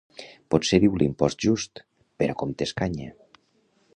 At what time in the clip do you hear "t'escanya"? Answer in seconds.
2.63-3.13